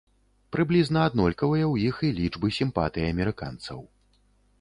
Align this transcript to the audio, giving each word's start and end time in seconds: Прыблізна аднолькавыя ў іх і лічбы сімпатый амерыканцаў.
Прыблізна 0.55 0.99
аднолькавыя 1.09 1.65
ў 1.73 1.91
іх 1.91 1.99
і 2.07 2.09
лічбы 2.21 2.47
сімпатый 2.57 3.07
амерыканцаў. 3.11 3.79